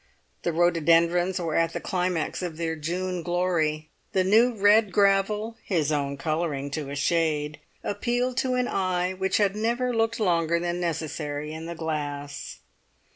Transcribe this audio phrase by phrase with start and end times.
[0.41, 3.89] The rhododendrons were at the climax of their June glory.
[4.13, 9.37] The new red gravel (his own colouring to a shade) appealed to an eye which
[9.37, 12.61] had never looked longer than necessary in the glass.